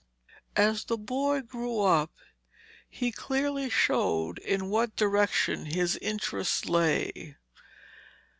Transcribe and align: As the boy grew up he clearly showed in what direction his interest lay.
As 0.55 0.85
the 0.85 0.97
boy 0.97 1.41
grew 1.41 1.79
up 1.83 2.09
he 2.89 3.11
clearly 3.11 3.69
showed 3.69 4.39
in 4.39 4.71
what 4.71 4.95
direction 4.95 5.65
his 5.65 5.95
interest 5.97 6.67
lay. 6.67 7.37